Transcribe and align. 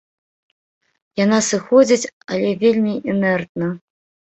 Яна 1.23 1.39
сыходзіць, 1.49 2.11
але 2.31 2.49
вельмі 2.67 2.99
інертна. 3.15 3.75